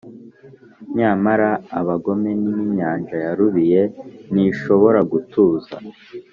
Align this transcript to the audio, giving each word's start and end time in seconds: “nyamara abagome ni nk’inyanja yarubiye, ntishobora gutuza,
“nyamara 0.97 1.49
abagome 1.79 2.29
ni 2.41 2.51
nk’inyanja 2.57 3.15
yarubiye, 3.25 3.81
ntishobora 4.33 4.99
gutuza, 5.11 5.73